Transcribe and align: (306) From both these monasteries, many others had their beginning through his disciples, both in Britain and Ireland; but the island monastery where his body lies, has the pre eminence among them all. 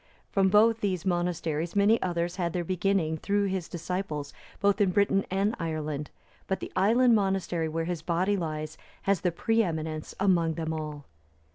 (306) 0.33 0.33
From 0.33 0.49
both 0.49 0.79
these 0.81 1.05
monasteries, 1.05 1.75
many 1.75 2.01
others 2.01 2.37
had 2.37 2.53
their 2.53 2.63
beginning 2.63 3.17
through 3.17 3.43
his 3.43 3.69
disciples, 3.69 4.33
both 4.59 4.81
in 4.81 4.89
Britain 4.89 5.23
and 5.29 5.53
Ireland; 5.59 6.09
but 6.47 6.59
the 6.59 6.71
island 6.75 7.13
monastery 7.13 7.69
where 7.69 7.85
his 7.85 8.01
body 8.01 8.35
lies, 8.35 8.79
has 9.03 9.21
the 9.21 9.31
pre 9.31 9.61
eminence 9.61 10.15
among 10.19 10.55
them 10.55 10.73
all. 10.73 11.05